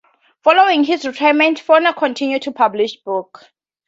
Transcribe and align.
Following 0.43 0.83
his 0.85 1.05
retirement, 1.05 1.61
Foner 1.61 1.95
continued 1.95 2.41
to 2.41 2.51
publish 2.51 2.95
books. 2.95 3.45